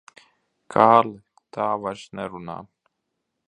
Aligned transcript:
Kārli, 0.75 1.21
tā 1.59 1.69
vairs 1.85 2.09
nerunā. 2.21 2.57